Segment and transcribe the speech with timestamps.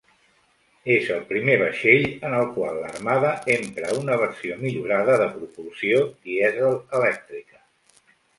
[0.93, 7.65] És el primer vaixell en el qual l'Armada empra una versió millorada de propulsió dièsel-elèctrica.